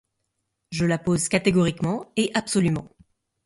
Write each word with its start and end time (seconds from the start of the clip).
Je 0.71 0.85
la 0.87 0.97
pose 0.97 1.29
catégoriquement 1.29 2.11
et 2.17 2.31
absolument. 2.33 2.89